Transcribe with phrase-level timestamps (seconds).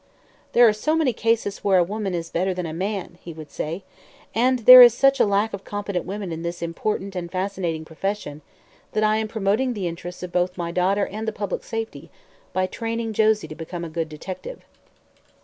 [0.53, 3.51] "There are so many cases where a woman is better than a man," he would
[3.51, 3.83] say,
[4.33, 8.41] "and there is such a lack of competent women in this important and fascinating profession,
[8.93, 12.09] that I am promoting the interests of both my daughter and the public safety
[12.51, 14.65] by training Josie to become a good detective."